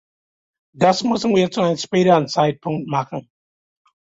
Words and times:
Das 0.75 1.03
müssen 1.03 1.35
wir 1.35 1.51
zu 1.51 1.61
einem 1.61 1.77
späteren 1.77 2.27
Zeitpunkt 2.27 2.87
machen. 2.89 3.29